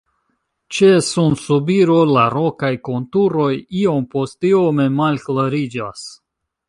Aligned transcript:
Ĉe 0.75 0.87
sunsubiro 1.07 1.97
la 2.13 2.23
rokaj 2.35 2.71
konturoj 2.89 3.51
iompostiome 3.83 4.89
malklariĝas. 5.03 6.09